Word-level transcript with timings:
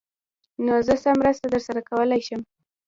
_نو 0.65 0.73
زه 0.87 0.95
څه 1.03 1.09
مرسته 1.21 1.45
درسره 1.53 1.81
کولای 1.89 2.21
شم؟ 2.27 2.41